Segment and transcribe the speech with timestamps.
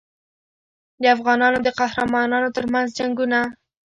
[1.01, 3.39] د افغانانو د قهرمانانو ترمنځ جنګونه.